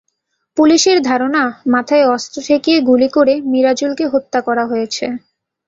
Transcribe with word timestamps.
পুলিশের 0.57 0.97
ধারণা, 1.01 1.43
মাথায় 1.73 2.05
অস্ত্র 2.07 2.37
ঠেকিয়ে 2.47 2.79
গুলি 2.89 3.07
করে 3.09 3.33
মিরাজুলকে 3.51 4.05
হত্যা 4.13 4.39
করা 4.47 4.63
হয়েছে। 4.65 5.05